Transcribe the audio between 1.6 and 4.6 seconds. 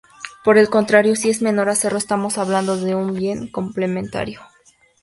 a cero, estamos hablando de un bien complementario.